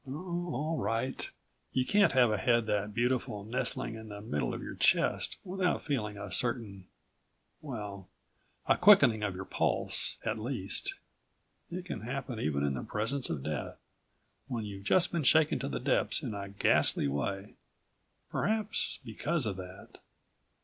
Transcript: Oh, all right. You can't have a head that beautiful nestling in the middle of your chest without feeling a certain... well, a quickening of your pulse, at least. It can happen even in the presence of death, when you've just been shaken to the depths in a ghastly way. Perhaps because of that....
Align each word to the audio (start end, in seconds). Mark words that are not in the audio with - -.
Oh, 0.07 0.49
all 0.55 0.77
right. 0.79 1.29
You 1.73 1.85
can't 1.85 2.13
have 2.13 2.31
a 2.31 2.37
head 2.39 2.65
that 2.65 2.91
beautiful 2.91 3.43
nestling 3.43 3.93
in 3.93 4.09
the 4.09 4.19
middle 4.19 4.51
of 4.51 4.63
your 4.63 4.73
chest 4.73 5.37
without 5.43 5.85
feeling 5.85 6.17
a 6.17 6.31
certain... 6.31 6.87
well, 7.61 8.09
a 8.67 8.75
quickening 8.77 9.21
of 9.21 9.35
your 9.35 9.45
pulse, 9.45 10.17
at 10.25 10.39
least. 10.39 10.95
It 11.69 11.85
can 11.85 12.01
happen 12.01 12.39
even 12.39 12.63
in 12.63 12.73
the 12.73 12.81
presence 12.81 13.29
of 13.29 13.43
death, 13.43 13.77
when 14.47 14.65
you've 14.65 14.85
just 14.85 15.11
been 15.11 15.21
shaken 15.21 15.59
to 15.59 15.69
the 15.69 15.79
depths 15.79 16.23
in 16.23 16.33
a 16.33 16.49
ghastly 16.49 17.07
way. 17.07 17.53
Perhaps 18.31 18.97
because 19.05 19.45
of 19.45 19.55
that.... 19.57 19.99